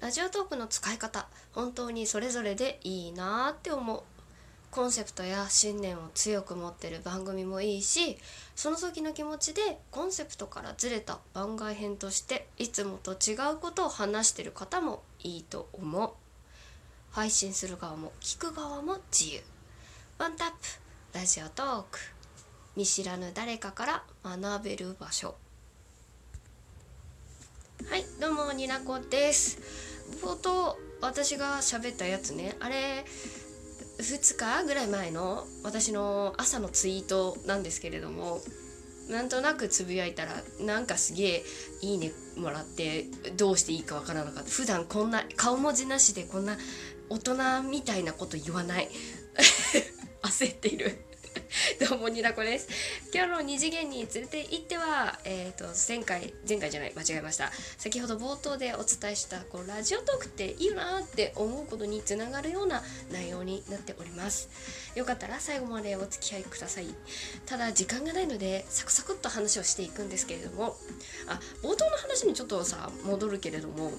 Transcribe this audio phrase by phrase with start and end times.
[0.00, 4.02] ラジオトークの使い方本当にそれぞれでいいなって思う。
[4.70, 8.18] コンセプトや信念を強く持ってる番組もいいし
[8.54, 16.10] その時の気持ちでコンセプトからずれた番外編としていつもと違うことを話してる方もいいと思う。
[17.10, 19.42] 配信する側も聞く側も自由。
[20.18, 21.98] ワンタップラジオトーク。
[22.76, 25.34] 見知らぬ誰かから学べる場所。
[27.88, 29.87] はいどうもになこです。
[30.22, 32.56] 冒頭私が喋ったやつね。
[32.60, 33.04] あれ
[33.98, 38.40] 2日ぐらい前の私の朝のツイートなんですけれども
[39.08, 41.44] なんとなくつぶやいたらなんかすげえ
[41.80, 43.06] いいねもらって
[43.36, 44.50] どうしていいかわからなかった。
[44.50, 46.56] 普段こんな顔文字なしでこんな
[47.08, 48.88] 大人みたいなこと言わない。
[50.22, 50.98] 焦っている。
[51.88, 52.68] どうもにらこです。
[53.14, 57.52] 今日の二次元に連れて行ってはえ、ー、と前回前回じゃない間違えました。
[57.76, 64.48] 先ほど冒頭でお伝えしたこうラジオトークっていいよなって思うことにつながるような内容になっております。
[64.94, 66.86] よかったら最後までお付き合いください。
[67.44, 70.78] ただ時間がないのでサクサクっと話をしていくんですけれども。
[71.26, 73.92] あ冒頭の話にちょっとさ戻るけれども。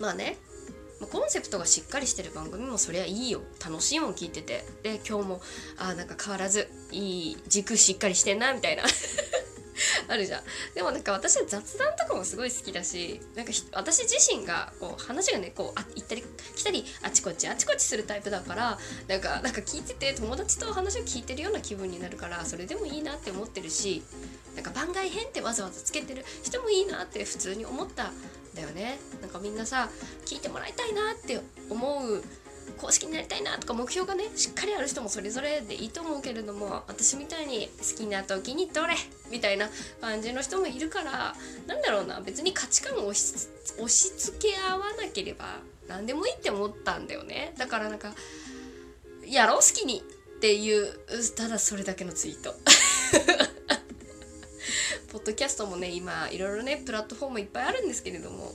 [0.00, 0.36] まあね。
[1.12, 3.40] コンセプトがしっかりしてる番組もそりゃいいよ。
[3.64, 4.64] 楽しいもん聞いてて。
[4.82, 5.40] で今日も
[5.76, 8.82] あなんか変わらずいい軸しっかりしてんなみたいな。
[10.10, 10.42] あるじゃん。
[10.74, 16.24] でもなんか私は雑談とかもすごい好きだしなんか私自身がこう話がねこうあ行ったり
[16.56, 24.02] 来たりあちこちあちこちするタイプだからなんかなんか聞いてて友達と話を聞いてるような気分になるからそれでもいいなって思ってるし
[24.54, 28.14] なんか番外編ってわざわざつけてる人もいいなって普通に思ったん
[28.54, 28.98] だよね。
[29.20, 29.88] なんかみんなさ
[30.26, 32.22] 聞いてもらいたいなって思う
[32.76, 38.94] 公式になりたいなとか目標がねしっかりある人もそれぞれでいいと思うけれども私みたいに好きな時にどれ
[39.30, 39.68] みたいな
[40.00, 41.34] 感じの人もいるから
[41.66, 47.54] なんだろうな別に価値観を押し押し付け合わなければ何でもいいって思ったんだよね。
[47.56, 48.12] だからなんか
[49.26, 50.92] やろう好きにっていう
[51.36, 52.54] ただそれだけのツイート。
[55.12, 58.52] ポッドキャストもね今いろいろねプラットフォームいっぱいあるんですけれども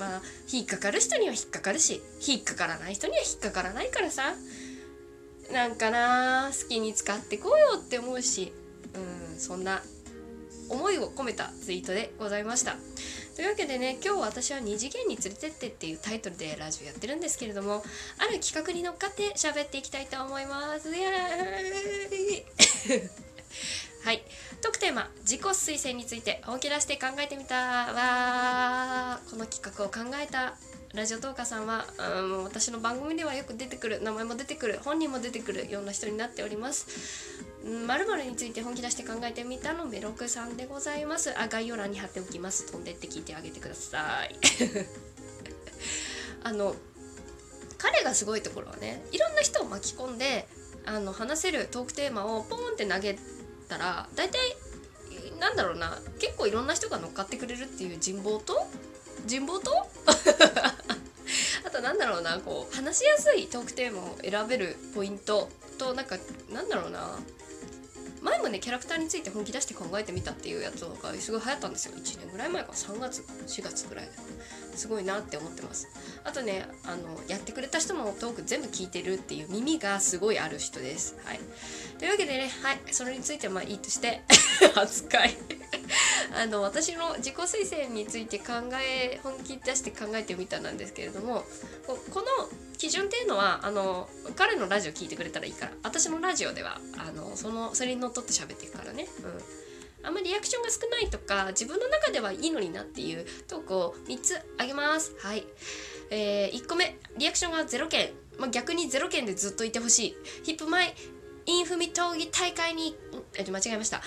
[0.00, 4.34] まあ引っかかる人には引っかかるし引っかからない人には引っかからないからさ。
[5.52, 8.52] なんかな好きに使ってこうよって思うし
[8.94, 9.82] うんそんな
[10.68, 12.76] 思いを込めたツイートでございました。
[13.34, 17.82] というわけでね今日私は2次元に連れてってっていうタイトルでラジオやってるんですけれども
[18.18, 20.88] ある企画に乗っかって喋っていきたいと思います。
[25.30, 30.56] 自己推薦について本気出して考えてみたわこの企画を考えた
[30.92, 31.86] ラジオトーカーさんは、
[32.16, 34.80] うん、私の番組ではよく出てくる名前も出てくる。
[34.84, 35.70] 本人も出てくる。
[35.70, 37.44] ような人になっております
[37.86, 38.06] まる。
[38.24, 41.32] について本気出して考えてみたのメロクさんでございます。
[41.40, 42.66] あ概要欄に貼っておきます。
[42.66, 44.34] 飛んでって聞いてあげてください。
[46.42, 46.74] あの
[47.78, 50.48] 彼がすごいところはねいろんな人を巻き込んで
[50.86, 53.16] あの話せるトークテーマをポーンって投げ
[53.68, 54.40] たら大体
[55.40, 58.66] なんだろうな結構いろんな人が乗っかってくれるっていう人望と
[59.26, 59.72] 人望と？
[61.66, 66.16] あとなんだろうなこう話しやすいトークテーマを選べるポイントとなんか
[66.50, 66.89] なんだろう
[68.50, 71.94] ねキャラクターについて本気出して考えてみたっていうやつがすごい流行ったんですよ。
[71.96, 72.72] 1年ぐらい前か。
[72.72, 74.12] 3月4月ぐらいで
[74.76, 75.88] すごいなって思ってます。
[76.24, 81.16] あとねあのやってくれた人のトーク全部聞いてるっていう耳がすごいある人です。
[81.24, 81.40] はい。
[81.98, 82.80] というわけでねはい。
[82.90, 84.22] それについてはまあいいとして
[84.74, 85.59] 扱い。
[86.40, 88.44] あの私の自己推薦について考
[88.82, 91.44] え本気出して考えてみたなんですけれども
[91.86, 92.26] この
[92.78, 99.06] 基準っていうのはあの彼のラジオ聞いてくれたらいいから私のラジオではあのそのそれにのっとって喋っていくからね。
[99.22, 99.60] うん
[100.02, 105.14] あんまりリアクションが少ないとか自分の中ではいいのになっていうトークを3つあげます。
[105.18, 105.44] はい。
[106.08, 108.08] えー、1個目リアクションが0件、
[108.38, 110.16] まあ、逆に0件でずっといてほしい。
[110.42, 110.94] ヒップ前
[111.46, 112.96] イインフミ闘技大会に、
[113.34, 114.00] え間違えました。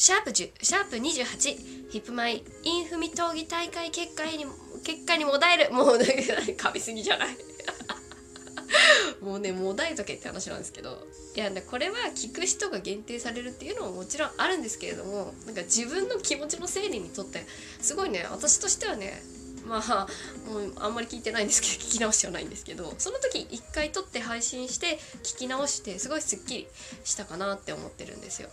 [0.00, 4.46] シャープ10、シャープ28、ヒップマイインフミ闘技大会結果に、
[4.82, 5.68] 結果にもだえる。
[5.76, 7.36] もう、噛みすぎじゃない？
[9.20, 17.44] もうねもだえとけって話なんですけどいやこれは聞く人が限定されるっていうのももちろんあるんですけれどもなんか自分の気持ちの整理にとって
[17.82, 19.22] すごいね私としてはね
[19.66, 20.08] まあ
[20.48, 26.68] もうあんまり聞いてないんですけど 聞き直しはないんですけどその時一回撮って配信して聞き直してすごいすっきり
[27.04, 28.48] したかなって思ってるんですよ。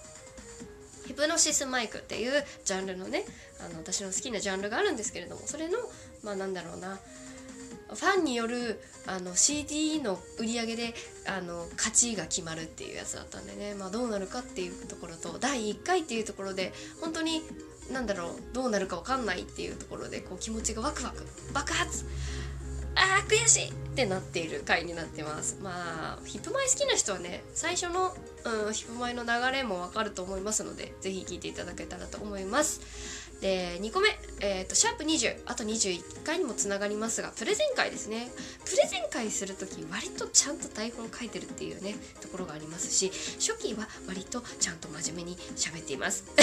[1.18, 3.26] プノシスマイクっていうジャンルのね
[3.60, 5.78] あの私の好きなジャンルがあるんですけれどもそれの
[6.24, 7.00] まあなんだろうな
[7.90, 10.94] ファンによるあの CD の売り上げで
[11.26, 17.42] あの勝ちが決まるっていうやつだったんでね、まあ、どうなるかっていうところと第1回っていうところで本当に
[17.92, 22.06] なんだろうどうなるか分かんないっていうところでこう気持ちがワクワク爆発
[22.96, 25.60] あー悔しいってなっている回になってます。
[25.62, 28.16] まあヒップマイ好きな人はね最初の、
[28.48, 33.28] うん、ヒップマイの流れもわかると思いますので是非聴いていただけたらと思います。
[33.42, 34.10] で2個目、
[34.42, 38.32] えーと、シャープ20あと21回にもつながりますがプレゼン会ですね。
[38.66, 46.24] プレゼン会する時割とちゃんと台本書いてるっていうねところがありますし初期は割とちゃんと真面目に喋っています。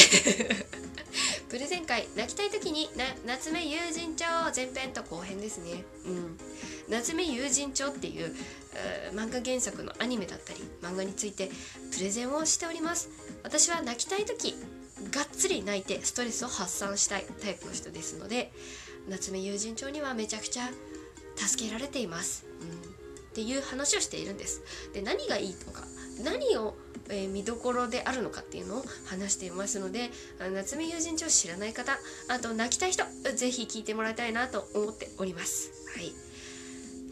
[1.48, 4.24] プレゼン会泣きたい時にな夏目友人帳
[4.54, 5.84] 前編と後編ですね。
[6.04, 6.38] うん。
[6.88, 8.34] 夏目友人帳っていう
[9.14, 11.50] 漫画原作のアニメだったり漫画について
[11.92, 13.08] プレゼンをしております。
[13.42, 14.54] 私は泣きたい時
[15.10, 18.52] がっつり泣いてストレスを発散したいタイプの人ですので
[19.08, 20.68] 夏目友人帳にはめちゃくちゃ
[21.36, 22.72] 助けられています、うん、っ
[23.34, 24.62] ていう話をしているんです。
[24.92, 25.82] で何がいいとか
[26.22, 26.74] 何を、
[27.08, 30.10] えー、見どころであるのかっていうのを話していますので
[30.52, 31.98] 夏目友人帳知らない方
[32.28, 33.04] あと泣きたい人
[33.34, 35.70] 是非聞いてもらいたいなと思っております。
[35.96, 36.33] はい。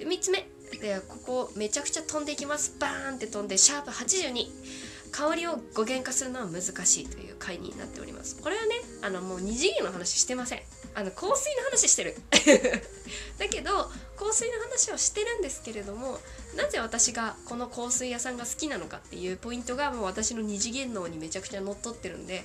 [0.02, 0.44] で3つ目。
[0.80, 2.76] でここめちゃくちゃ飛んでいきます。
[2.80, 4.48] バーンって飛んでシャープ82
[5.12, 8.40] 香りを語源化するのは難しいという回になっております。
[8.40, 10.60] これはねあのもう二次元の話してません。
[10.94, 12.16] あの香水の話してる。
[13.38, 16.18] だけど香水の話をしてるんですけれども
[16.56, 22.44] なぜ私がこの香水屋さんが好きなのかっていうポイントがもう私の二次元脳にめちゃくちゃ乗っ取ってるんで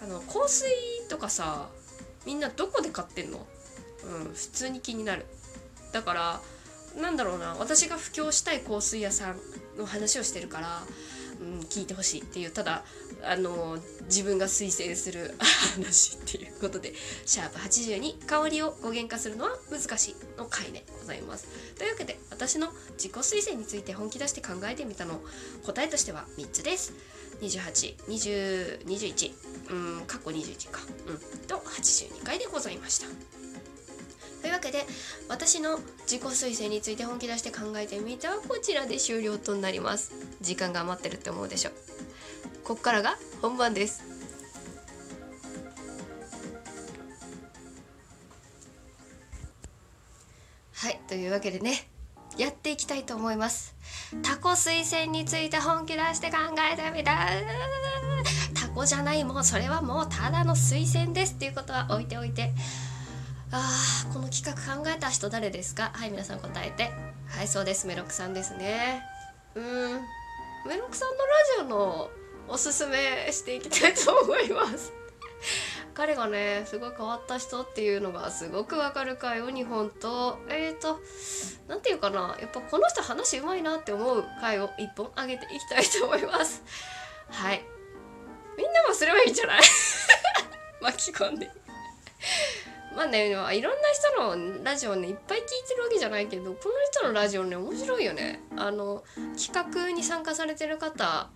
[0.00, 0.70] あの香水
[1.08, 1.68] とかさ
[2.24, 3.46] みんなどこで買ってんの？
[4.04, 5.26] うん普通に気になる。
[5.92, 6.40] だから
[6.96, 9.36] なんだろうな私が布教したい香水屋さん
[9.78, 10.82] の話をしてるから
[11.40, 12.84] うん、聞いてほしいっていうただ
[13.24, 15.34] あの自分が推薦する
[15.74, 16.94] 話っていうことで
[17.24, 21.46] シャープ82香りを語源化するのは難しいの回でございます。
[21.76, 25.20] というわけで私の自己推薦について本気出して考えてみたの
[25.64, 26.92] 答えとしては3つです。
[27.40, 29.34] 282021
[29.68, 30.80] うん過去21か。
[31.06, 33.35] うんと82回でございました。
[34.46, 34.84] というわけで
[35.28, 40.12] 私の自己推薦について本気出して考えてみたはこちらで終了となります。
[40.40, 41.72] 時間が余ってるって思うでしょ。
[42.62, 44.04] こっからが本番です。
[50.74, 51.88] はいというわけでね
[52.38, 53.74] やっていきたいと思います。
[54.22, 56.36] タコ推薦について本気出して考
[56.72, 57.18] えてみた。
[58.54, 62.52] タコじゃないもうそれはもうただの推薦ですっていうことは置いておいて。
[63.58, 65.90] あーこの企画考えた人誰ですか？
[65.94, 66.92] はい皆さん答えて。
[67.28, 67.86] はいそうです。
[67.86, 69.02] メロクさんですね。
[69.54, 69.64] うん。
[70.68, 71.22] メロクさんのラ
[71.58, 72.10] ジオの
[72.48, 74.92] おすすめしていきたいと思います。
[75.94, 80.38] 彼がねすごい変わった人っていうのがすごくわかる回を2本と。
[80.50, 81.00] えっ、ー、と
[81.68, 82.36] 何て言うかな。
[82.40, 86.62] やっぱこの人話うまいなって思う回を1本あげていきたいと思います。
[87.30, 87.64] はい。
[88.58, 89.60] みんなもすればいいんじゃない？
[90.82, 91.50] 巻き込んで。
[92.96, 93.52] まあねいろんな
[93.92, 98.40] 人のラジオねいっぱい聞いてるわけじゃないけどこの人のラジオね面白いよね。
[98.56, 99.04] あの
[99.38, 101.28] 企画に参加されてる方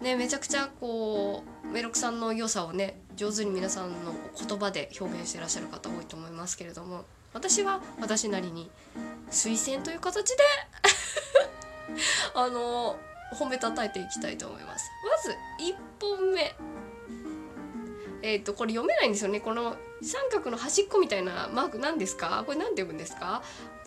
[0.00, 7.04] ねめちゃくちゃこうメロクさんの良さをね上手に皆さんの言葉で表現してらっしゃる方多いと思いますけれども
[7.34, 8.70] 私は私なりに
[9.30, 10.42] 推薦という形で
[12.34, 12.96] あの
[13.34, 14.90] 褒めたたえていきたいと思います。
[15.10, 16.54] まず1本目。
[18.26, 19.38] えっ、ー、とこれ読めないんですよね。
[19.40, 22.42] この三角の端っこみたいなマーク何ですか？
[22.46, 23.42] これ何て読むんですか？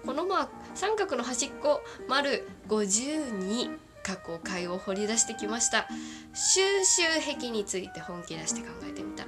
[0.06, 5.88] このマーク三角の端っこ丸52過去回を掘り出してきました。
[6.36, 9.26] 収集癖について本気出して考えてみた。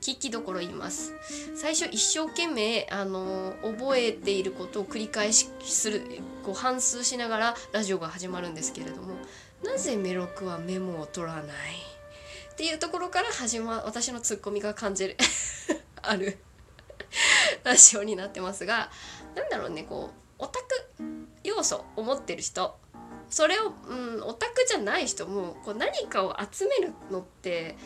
[0.00, 1.12] 聞きどころ言います。
[1.54, 6.02] 最初一生懸命あの覚えていることを繰り返しする
[6.44, 9.14] こう反数しながらラジオが始まるんですけれども
[9.62, 11.46] なぜメロクはメモを取らない？
[12.52, 15.16] っていうところから始ま私のツッコミが感じる
[16.02, 16.38] ある
[17.64, 18.90] ラジオになってますが
[19.34, 20.66] 何だろうねこうオタク
[21.44, 22.78] 要素を持ってる人
[23.30, 27.76] それを、うん、オタクじゃない人もこう何かを集めるのって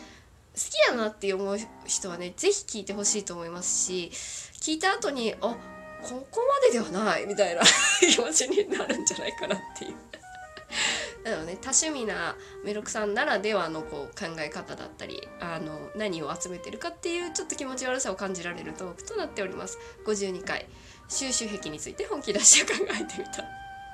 [0.53, 4.11] 好きだなって思う人はね是非聞いてほしいと思いますし
[4.59, 5.55] 聞いた後にあ
[6.01, 7.61] ここまでではないみたいな
[8.01, 9.95] 気持ちになるんじゃないかなっていう。
[11.29, 11.57] なのね。
[11.61, 19.77] 多趣味なメロクさんならではのこう考え方だったりあの何を集めてるかっていうちょっと気持ち悪さを感じられるトークとなっております。
[20.05, 20.67] 52回
[21.09, 23.43] 収集癖について本気出して考えてみた。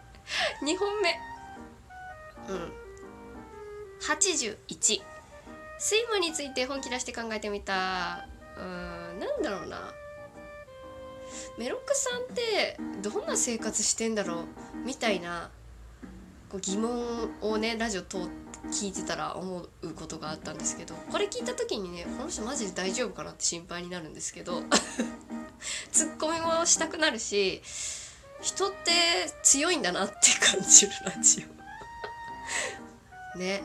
[0.65, 1.19] 2本目。
[2.49, 2.73] うん。
[4.01, 4.57] 81
[5.79, 8.27] 睡魔について本気出して考えてみた。
[8.57, 9.93] うんなんだろうな。
[11.57, 14.45] メロクさんってどんな生活してんだろう？
[14.85, 15.49] みたいな。
[16.53, 18.29] こう疑問をねラジオ通
[18.71, 24.61] 聞いてたら思うことがあったんですけどこれ聞いた時にねこの人マジで大丈夫かなって心配になるんですけど
[25.91, 27.63] ツッコミもしたくなるし
[28.39, 28.91] 人って
[29.41, 31.43] 強いんだなって感じるラジ
[33.35, 33.37] オ。
[33.39, 33.63] ね。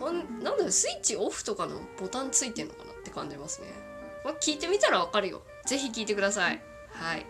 [0.00, 3.66] ほんなんだろスイッチオフとかのボタンついてんのかなって感じますね、
[4.24, 5.42] まあ、聞いてみたらわかるよ。
[5.66, 6.62] 是非聞いてください。
[6.92, 7.26] はい。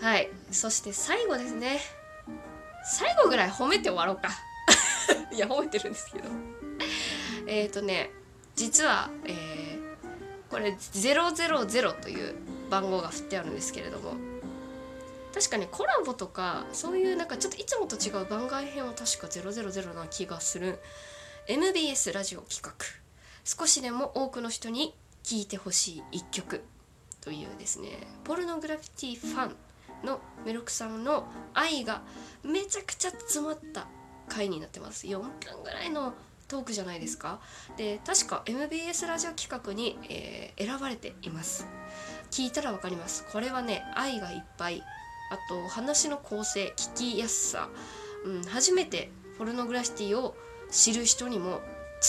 [0.00, 0.28] はい。
[0.52, 1.80] そして最後ですね。
[2.84, 4.30] 最後ぐらい褒めて終わろうか。
[5.32, 6.28] いや褒めてるんですけど。
[7.46, 8.10] えっとね
[8.54, 12.34] 実は、えー、これ000という
[12.70, 14.14] 番号が振ってあるんですけれども
[15.32, 20.78] 確かにコラボとかそういうなんかちょっといつもと違う番外編は確か000な気がする。
[21.46, 22.72] MBS ラジオ企画。
[23.44, 26.62] 少しでも多くの人に聴いてほしい一曲
[27.20, 27.88] というですね
[28.24, 29.56] ポルノグラフィティファン
[30.04, 32.02] のメロクさんの愛が
[32.42, 33.86] めちゃくちゃ詰まった
[34.28, 35.06] 回になってます。
[35.06, 35.30] 4分
[35.62, 36.14] ぐらいの
[36.48, 37.40] トークじゃないですか。
[37.76, 41.66] で確か MBS ラジオ企画に、えー、選ばれています。
[42.30, 43.24] 聞いたら分かります。
[43.32, 44.82] これはね愛がいっぱい。
[45.30, 47.68] あと話の構成聞きやすさ、
[48.24, 50.34] うん、初めてポルノグラフィティを
[50.70, 51.60] 知る人にも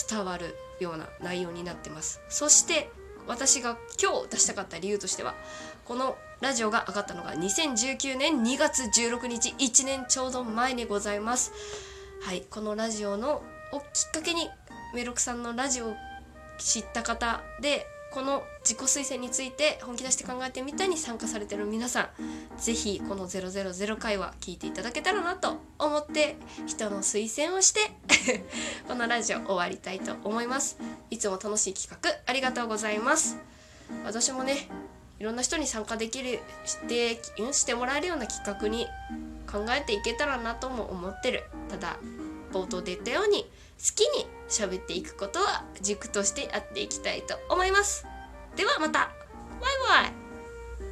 [0.10, 2.20] 伝わるような内容になってます。
[2.30, 2.90] そして
[3.28, 5.36] 私が今日出したかった理由としては
[5.92, 11.52] このラジオが上がったのが2019年2月16日1年ちょうど前にございます。
[12.22, 13.44] はいこのラジオの
[13.74, 14.50] をきっかけに
[14.96, 15.96] メロクさんのラジオを
[16.58, 22.08] 知った方でこの自己推薦について本気出して考えてみたに参加されてる皆さん
[22.58, 27.82] 是非この000回は聞いていただけたらなと思って人の推薦をして
[28.88, 30.78] このラジオ終わりたいと思います。
[31.10, 33.36] いつも楽しい企画ありがとうございます。
[34.06, 34.70] 私もね
[35.22, 37.22] いろんな人に参加できるして
[37.54, 38.88] してもらえるような企画に
[39.46, 41.44] 考えていけたらなとも思ってる。
[41.70, 41.98] ただ
[42.52, 43.50] 冒頭で言ったように好
[43.94, 48.08] きに喋っていくことは軸としてやっていきたいと思います。
[48.56, 49.12] ではまた。
[49.62, 49.68] バ
[50.00, 50.21] イバイ。